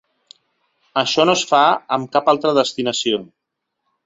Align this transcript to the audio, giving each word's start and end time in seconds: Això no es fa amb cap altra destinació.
Això 1.01 1.25
no 1.31 1.35
es 1.39 1.43
fa 1.51 1.59
amb 1.99 2.09
cap 2.17 2.33
altra 2.35 2.55
destinació. 2.61 3.23